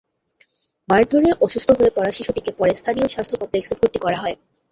মারধরে 0.89 1.29
অসুস্থ 1.45 1.69
হয়ে 1.79 1.95
পড়া 1.95 2.11
শিশুটিকে 2.11 2.51
পরে 2.59 2.73
স্থানীয় 2.75 3.07
স্বাস্থ্য 3.07 3.35
কমপ্লেক্সে 3.39 3.75
ভর্তি 3.79 3.99
করা 4.05 4.17
হয়। 4.23 4.35